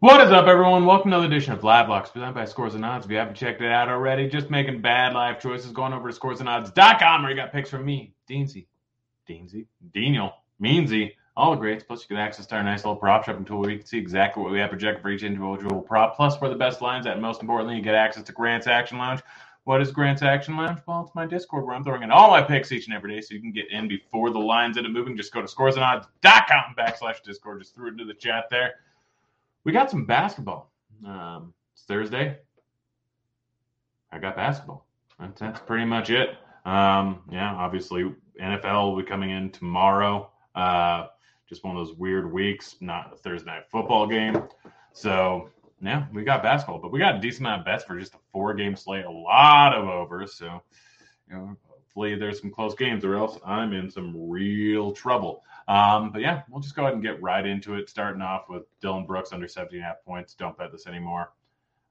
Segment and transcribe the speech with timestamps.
[0.00, 0.86] What is up, everyone?
[0.86, 3.04] Welcome to another edition of Live Locks presented by Scores and Odds.
[3.04, 6.16] If you haven't checked it out already, just making bad life choices, going over to
[6.16, 8.66] scoresandodds.com where you got picks from me, Deansy,
[9.28, 10.32] Deansy, Daniel,
[10.62, 11.82] Meansy, all the greats.
[11.82, 13.98] Plus, you get access to our nice little prop shopping tool where you can see
[13.98, 17.20] exactly what we have projected for each individual prop, plus where the best lines at.
[17.20, 19.22] Most importantly, you get access to Grant's Action Lounge.
[19.64, 20.78] What is Grant's Action Lounge?
[20.86, 23.20] Well, it's my Discord where I'm throwing in all my picks each and every day
[23.20, 25.16] so you can get in before the lines end up moving.
[25.16, 27.60] Just go to scoresandodds.com backslash Discord.
[27.60, 28.74] Just threw it into the chat there
[29.64, 30.72] we got some basketball.
[31.06, 32.38] Um, it's Thursday.
[34.10, 34.86] I got basketball.
[35.18, 36.30] That's, that's pretty much it.
[36.64, 40.30] Um, yeah, obviously NFL will be coming in tomorrow.
[40.54, 41.06] Uh,
[41.48, 44.42] just one of those weird weeks, not a Thursday night football game.
[44.92, 45.50] So
[45.80, 48.18] yeah, we got basketball, but we got a decent amount of bets for just a
[48.32, 50.34] four game slate, a lot of overs.
[50.34, 50.62] So
[51.28, 55.42] you know, hopefully there's some close games, or else I'm in some real trouble.
[55.68, 57.90] Um, but yeah, we'll just go ahead and get right into it.
[57.90, 60.34] Starting off with Dillon Brooks under 17 and a half points.
[60.34, 61.32] Don't bet this anymore.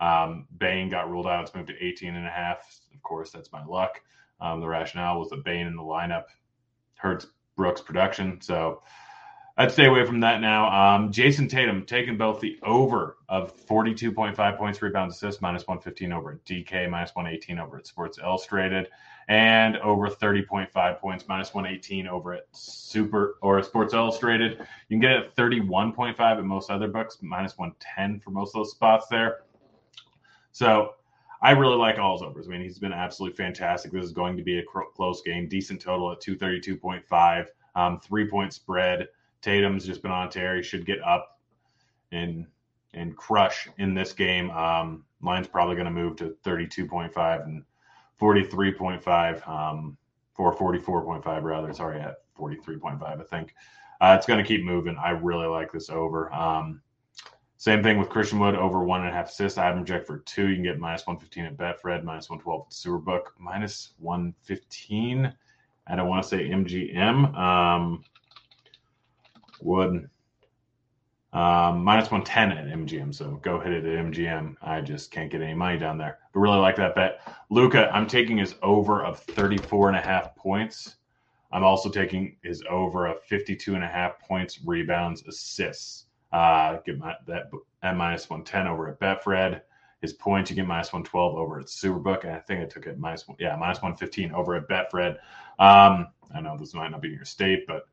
[0.00, 1.44] Um, Bane got ruled out.
[1.44, 2.80] It's moved to 18 and a half.
[2.94, 4.00] Of course, that's my luck.
[4.40, 6.24] Um, the rationale was that Bane in the lineup
[6.96, 8.40] hurts Brooks' production.
[8.40, 8.82] So
[9.58, 10.68] I'd stay away from that now.
[10.68, 16.32] Um, Jayson Tatum taking both the over of 42.5 points, rebounds, assists, minus 115 over
[16.32, 18.88] at DK, minus 118 over at Sports Illustrated
[19.28, 24.52] and over 30.5 points, minus 118 over at Super or Sports Illustrated.
[24.88, 28.60] You can get it at 31.5 at most other books, minus 110 for most of
[28.60, 29.38] those spots there.
[30.52, 30.94] So
[31.42, 32.46] I really like all his overs.
[32.46, 33.92] I mean, he's been absolutely fantastic.
[33.92, 38.52] This is going to be a close game, decent total at 232.5, um, three point
[38.52, 39.08] spread.
[39.42, 40.56] Tatum's just been on tear.
[40.56, 41.40] He should get up
[42.12, 42.46] and
[42.94, 44.50] and crush in this game.
[44.50, 47.62] Um, line's probably going to move to 32.5 and
[48.20, 49.96] 43.5 um,
[50.34, 51.72] for 44.5 rather.
[51.72, 53.54] Sorry, at 43.5, I think.
[54.00, 54.96] Uh, it's going to keep moving.
[54.96, 56.32] I really like this over.
[56.32, 56.82] Um,
[57.58, 59.58] same thing with Christian Wood over one and a half assists.
[59.58, 60.48] I have him for two.
[60.48, 65.32] You can get minus 115 at Betfred, minus 112 at Superbook, minus 115.
[65.86, 67.34] I don't want to say MGM.
[67.36, 68.04] Um,
[69.62, 70.10] Wood
[71.36, 73.14] um, minus 110 at MGM.
[73.14, 74.56] So go hit it at MGM.
[74.62, 76.18] I just can't get any money down there.
[76.32, 77.20] But really like that bet.
[77.50, 80.96] Luka, I'm taking his over of 34 and a half points.
[81.52, 86.06] I'm also taking his over of 52 and a half points, rebounds, assists.
[86.32, 87.50] Uh, get my, that
[87.82, 89.60] at minus 110 over at Betfred.
[90.00, 92.24] His points, you get minus 112 over at Superbook.
[92.24, 95.18] And I think I took it minus, yeah, minus 115 over at Betfred.
[95.58, 97.88] Um, I know this might not be your state, but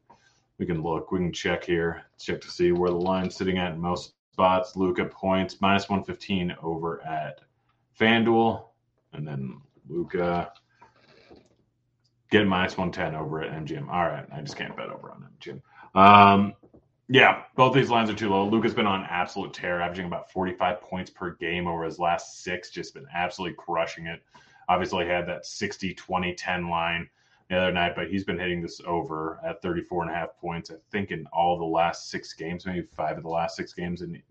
[0.58, 3.74] we can look, we can check here, check to see where the line's sitting at
[3.74, 4.76] in most spots.
[4.76, 7.42] Luka points minus 115 over at
[8.00, 8.66] FanDuel,
[9.14, 10.52] and then Luka
[12.30, 13.88] get minus 110 over at MGM.
[13.90, 15.62] All right, I just can't bet over on MGM.
[15.96, 16.54] Um,
[17.10, 18.48] yeah, both these lines are too low.
[18.48, 22.72] Luka's been on absolute tear, averaging about 45 points per game over his last six,
[22.72, 24.24] just been absolutely crushing it.
[24.70, 27.10] Obviously, had that 60 20 10 line
[27.50, 30.72] the other night, but he's been hitting this over at 34 and a half points,
[30.72, 34.02] I think, in all the last six games, maybe five of the last six games.
[34.02, 34.22] In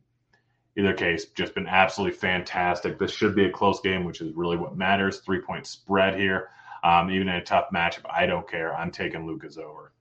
[0.76, 2.98] either case, just been absolutely fantastic.
[2.98, 5.20] This should be a close game, which is really what matters.
[5.20, 6.48] Three point spread here.
[6.84, 8.74] Um, even in a tough matchup, I don't care.
[8.74, 9.92] I'm taking Luka's over.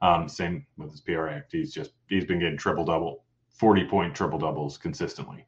[0.00, 1.44] Um, same with his PRA.
[1.50, 5.46] He's just he's been getting triple double, 40 point triple doubles consistently.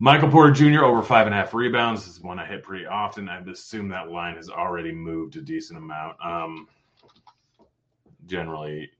[0.00, 0.84] Michael Porter Jr.
[0.84, 3.28] over five and a half rebounds this is one I hit pretty often.
[3.28, 6.16] I assume that line has already moved a decent amount.
[6.24, 6.68] Um,
[8.26, 8.90] generally,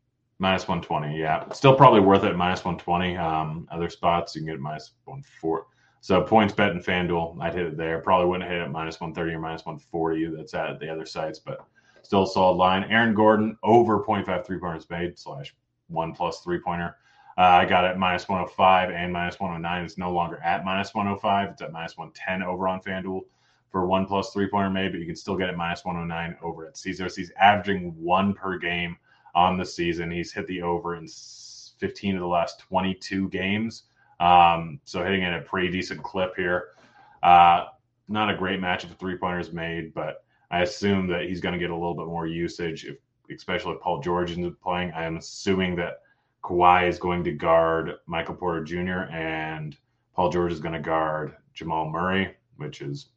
[0.41, 1.16] minus 120.
[1.16, 2.34] Yeah, still probably worth it.
[2.37, 3.16] Minus 120.
[3.16, 5.66] Um, other spots you can get it minus 140.
[6.00, 8.00] So PointsBet and FanDuel, I'd hit it there.
[8.00, 10.37] Probably wouldn't hit it minus 130 or minus 140.
[10.37, 11.64] That's at the other sites, but
[12.03, 12.84] still a solid line.
[12.84, 15.54] Aaron Gordon over 0.5 three pointers made slash
[15.88, 16.97] one plus three pointer.
[17.38, 19.84] Uh, I got it minus 105 and minus 109.
[19.84, 21.50] It's no longer at minus 105.
[21.50, 23.21] It's at minus 110 over on FanDuel
[23.71, 26.66] for one plus three pointer made, but you can still get it minus 109 over
[26.66, 27.15] at Caesars.
[27.15, 28.97] He's averaging one per game
[29.37, 30.10] on the season.
[30.10, 31.06] He's hit the over in
[31.78, 33.84] 15 of the last 22 games.
[34.19, 36.70] Um, so hitting it a pretty decent clip here.
[37.23, 37.67] Uh,
[38.08, 41.58] not a great match of three pointers made, but I assume that he's going to
[41.61, 42.96] get a little bit more usage, if,
[43.32, 44.90] especially if Paul George is playing.
[44.90, 46.00] I am assuming that
[46.43, 49.11] Kawhi is going to guard Michael Porter Jr.
[49.12, 49.76] and
[50.14, 53.11] Paul George is going to guard Jamal Murray, which is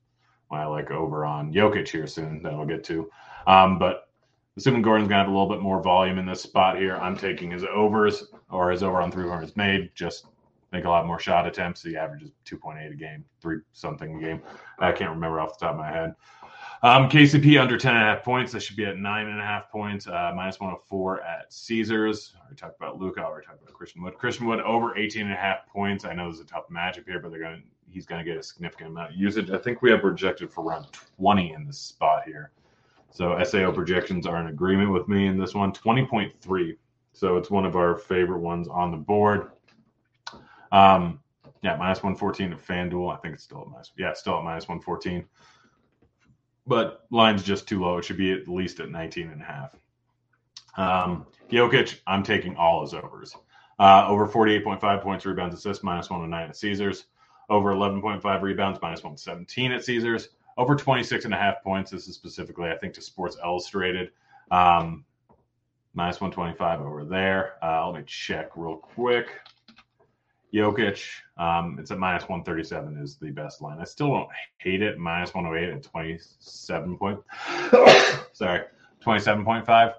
[0.48, 3.10] why I like over on Jokic here soon that I'll get to.
[3.48, 4.10] Um, but
[4.58, 7.18] assuming Gordon's going to have a little bit more volume in this spot here, I'm
[7.18, 9.92] taking his overs or his over on three pointers made.
[9.96, 10.26] Just
[10.72, 11.84] make a lot more shot attempts.
[11.84, 14.42] He averages 2.8 a game, three something a game.
[14.80, 16.16] I can't remember off the top of my head.
[16.84, 18.52] Um, KCP under 10 and a half points.
[18.52, 20.08] That should be at nine and a half points.
[20.08, 22.34] Uh, minus 104 at Caesars.
[22.50, 23.22] We talked about Luka.
[23.22, 24.18] We talked about Christian Wood.
[24.18, 26.06] Christian Wood over 18 and a half points.
[26.06, 28.44] I know there's a tough matchup here, but they're going he's going to get a
[28.44, 29.52] significant amount of usage.
[29.52, 30.88] I think we have projected for around
[31.18, 32.52] 20 in this spot here.
[33.12, 35.74] So SAO projections are in agreement with me in this one.
[35.74, 36.78] 20.3.
[37.14, 39.52] So it's one of our favorite ones on the board.
[40.72, 41.20] Um,
[41.62, 43.14] yeah, minus 114 at FanDuel.
[43.14, 43.92] I think it's still at minus.
[43.98, 45.26] Yeah, still at minus 114
[46.68, 47.98] but line's just too low.
[47.98, 49.76] It should be at least at 19 and a half.
[50.78, 53.36] Um, Jokic, I'm taking all his overs.
[53.80, 57.06] Uh, over 48.5 points, rebounds, assists, minus 109 at Caesars.
[57.50, 60.30] Over 11.5 rebounds, minus 117 at Caesars.
[60.58, 61.92] Over 26 and a half points.
[61.92, 64.12] This is specifically, I think, to Sports Illustrated.
[64.52, 65.06] Um,
[65.94, 67.54] minus 125 over there.
[67.64, 69.28] Uh, let me check real quick.
[70.54, 71.08] Jokic,
[71.38, 73.80] um, it's at minus 137 is the best line.
[73.80, 74.98] I still don't hate it.
[74.98, 77.20] Minus 108 at 27 point.
[78.34, 78.64] sorry,
[79.04, 79.94] 27.5.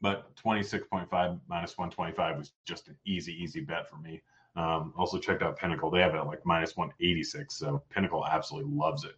[0.00, 4.22] But 26.5 minus 125 was just an easy, easy bet for me.
[4.56, 5.90] Um, also checked out Pinnacle.
[5.90, 7.54] They have it at like minus 186.
[7.54, 9.16] So Pinnacle absolutely loves it.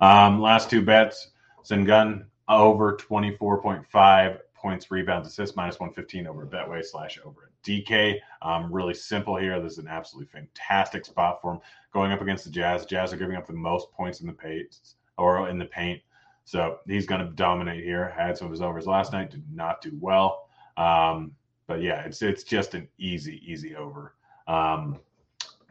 [0.00, 1.30] Um, last two bets,
[1.64, 8.18] Sengun over 24.5 points, rebounds, assists, minus 115 over Betway slash over at DK.
[8.42, 9.60] Um, really simple here.
[9.60, 11.60] This is an absolutely fantastic spot for him
[11.92, 12.84] going up against the Jazz.
[12.84, 14.76] Jazz are giving up the most points in the paint
[15.18, 16.02] or in the paint.
[16.46, 18.08] So he's going to dominate here.
[18.08, 20.48] Had some of his overs last night, did not do well.
[20.76, 21.30] Um,
[21.68, 24.16] but yeah, it's it's just an easy, easy over.
[24.48, 24.98] Um,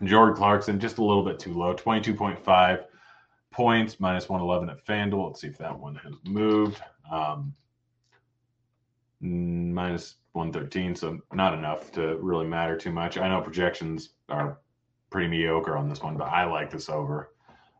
[0.06, 2.86] Jordan Clarkson, just a little bit too low, 22.5
[3.52, 5.28] points, minus 111 at FanDuel.
[5.28, 6.82] Let's see if that one has moved.
[7.12, 7.54] Um,
[9.26, 13.18] minus 113, so not enough to really matter too much.
[13.18, 14.60] I know projections are
[15.10, 17.32] pretty mediocre on this one, but I like this over.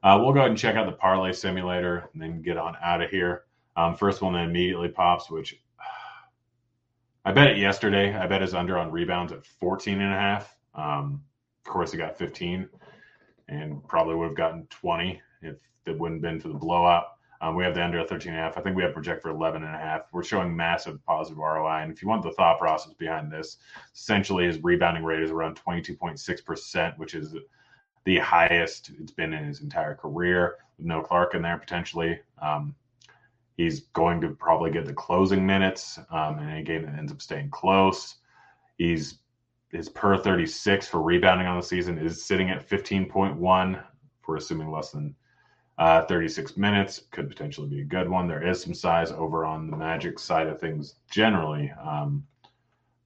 [0.04, 3.02] Uh, we'll go ahead and check out the parlay simulator and then get on out
[3.02, 3.44] of here.
[3.76, 5.60] Um, first one that immediately pops, which
[7.26, 8.16] I bet it yesterday.
[8.16, 10.56] I bet is under on rebounds at 14 and a half.
[10.76, 11.24] Um,
[11.66, 12.70] of course, he got 15
[13.48, 15.56] and probably would have gotten 20 if
[15.86, 17.15] it wouldn't been for the blowout.
[17.42, 18.58] Um, we have the under at 13 and a half.
[18.58, 20.08] I think we have project for 11 and a half.
[20.12, 21.84] We're showing massive positive ROI.
[21.84, 23.58] And if you want the thought process behind this,
[23.94, 27.36] essentially his rebounding rate is around 22.6%, which is
[28.06, 30.56] the highest it's been in his entire career.
[30.78, 32.20] With no Clarke in there potentially.
[32.42, 32.76] Um,
[33.58, 37.22] he's going to probably get the closing minutes um, in any game that ends up
[37.22, 38.16] staying close.
[38.78, 39.20] He's
[39.72, 43.84] his per 36 for rebounding on the season is sitting at 15.1.
[44.28, 45.16] We're assuming less than
[45.78, 48.28] uh, 36 minutes could potentially be a good one.
[48.28, 51.72] There is some size over on the Magic side of things generally.
[51.72, 52.26] Um,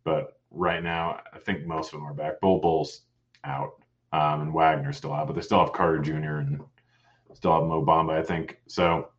[0.04, 2.40] but right now, I think most of them are back.
[2.42, 3.02] Bol Bol's
[3.44, 3.74] out
[4.12, 6.38] um, and Wagner's still out, but they still have Carter Jr.
[6.38, 6.62] and
[7.34, 8.60] still have Mo Bamba, I think.
[8.68, 9.10] So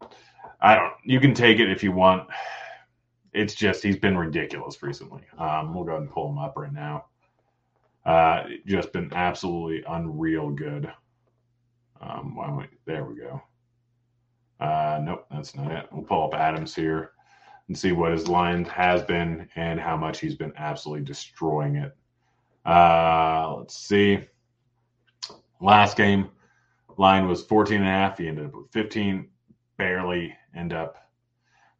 [0.60, 2.28] I don't, you can take it if you want.
[3.32, 5.22] It's just, he's been ridiculous recently.
[5.38, 7.06] Um, we'll go ahead and pull him up right now.
[8.04, 10.90] Uh, just been absolutely unreal good.
[12.40, 13.42] Why we, there we go.
[14.60, 15.86] Uh, nope, that's not it.
[15.92, 17.10] We'll pull up Adams here
[17.68, 21.94] and see what his line has been and how much he's been absolutely destroying it.
[22.64, 24.20] Uh, let's see.
[25.60, 26.30] Last game,
[26.96, 28.16] line was 14 and a half.
[28.16, 29.28] He ended up with 15,
[29.76, 30.96] barely end up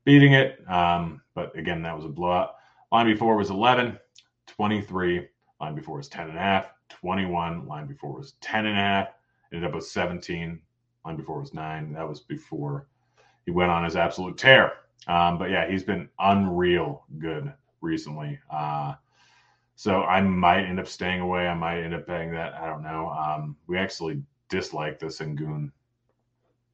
[0.04, 0.62] beating it.
[0.68, 2.56] Um, but again, that was a blowout.
[2.92, 3.98] Line before was 11,
[4.46, 5.26] 23.
[5.58, 7.66] Line before was 10 and a half, 21.
[7.66, 9.08] Line before was 10 and a half,
[9.52, 10.60] ended up with 17.
[11.04, 11.92] Line before was nine.
[11.92, 12.86] That was before
[13.44, 14.72] he went on his absolute tear.
[15.06, 18.38] Um, but yeah, he's been unreal good recently.
[18.50, 18.94] Uh,
[19.76, 21.48] so I might end up staying away.
[21.48, 22.54] I might end up paying that.
[22.54, 23.08] I don't know.
[23.08, 25.70] Um, we actually dislike this the Sengun.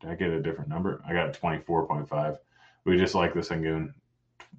[0.00, 1.00] Did I get a different number?
[1.06, 2.36] I got 24.5.
[2.84, 3.92] We just like the Sengun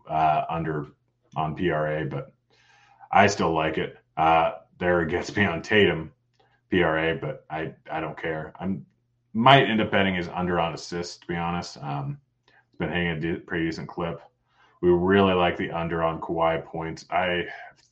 [0.10, 0.88] uh, under
[1.36, 2.32] on PRA, but
[3.12, 3.98] I still like it.
[4.16, 6.12] Uh, there it gets me on Tatum
[6.70, 8.54] PRA, but I I don't care.
[8.60, 8.86] I'm
[9.34, 11.18] might end up betting his under on assists.
[11.18, 14.22] To be honest, um, it's been hitting a de- pretty decent clip.
[14.82, 17.06] We really like the under on Kawhi points.
[17.10, 17.46] I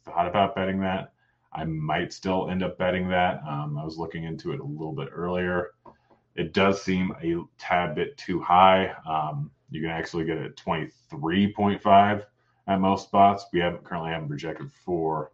[0.05, 1.13] thought about betting that.
[1.53, 3.41] I might still end up betting that.
[3.47, 5.71] Um, I was looking into it a little bit earlier.
[6.35, 8.93] It does seem a tad bit too high.
[9.07, 12.25] Um, you can actually get it at 23.5
[12.67, 13.45] at most spots.
[13.53, 15.31] We haven't currently haven't projected for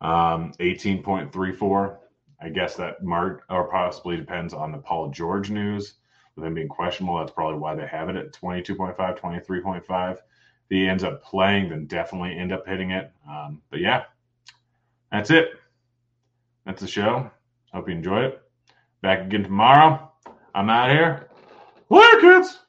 [0.00, 1.96] um, 18.34.
[2.40, 5.94] I guess that mark or possibly depends on the Paul George news.
[6.34, 10.12] With him being questionable, that's probably why they have it at 22.5, 23.5.
[10.12, 10.20] If
[10.68, 13.10] he ends up playing, then definitely end up hitting it.
[13.28, 14.04] Um, but yeah,
[15.10, 15.48] that's it.
[16.66, 17.30] That's the show.
[17.72, 18.42] Hope you enjoyed it.
[19.00, 20.12] Back again tomorrow.
[20.54, 21.28] I'm out here.
[21.88, 22.65] Later, kids.